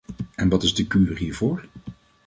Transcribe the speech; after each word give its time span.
En 0.35 0.49
wat 0.49 0.63
is 0.63 0.73
de 0.75 0.87
kuur 0.87 1.17
hiervoor? 1.17 1.65